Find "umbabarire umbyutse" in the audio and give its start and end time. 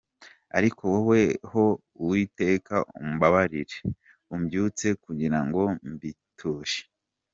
3.01-4.87